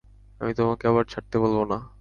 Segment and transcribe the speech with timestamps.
[0.41, 1.77] আমি তোমাকে আবার ছাড়তে বলব না।